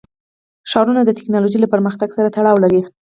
ښارونه 0.71 1.01
د 1.05 1.09
تکنالوژۍ 1.19 1.57
له 1.61 1.71
پرمختګ 1.73 2.09
سره 2.17 2.33
تړاو 2.35 2.61
لري. 2.63 2.81